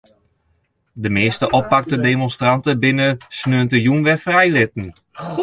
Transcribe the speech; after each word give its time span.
De 1.03 1.09
measte 1.17 1.49
oppakte 1.59 1.99
demonstranten 2.07 2.79
binne 2.83 3.07
saterdeitejûn 3.39 4.03
wer 4.05 4.19
frijlitten. 4.25 4.87